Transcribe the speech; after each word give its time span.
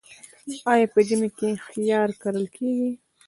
آیا 0.71 0.87
په 0.93 0.99
ژمي 1.07 1.29
کې 1.37 1.49
خیار 1.67 2.09
کرل 2.21 2.45
کیږي؟ 2.55 2.89